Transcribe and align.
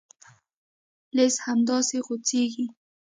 لیست 1.15 1.39
همداسې 1.45 1.97
غځېږي. 2.05 2.65